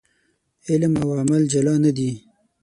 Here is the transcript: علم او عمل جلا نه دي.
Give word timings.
علم 0.69 0.93
او 1.01 1.07
عمل 1.19 1.43
جلا 1.53 1.75
نه 1.83 1.91
دي. 1.97 2.11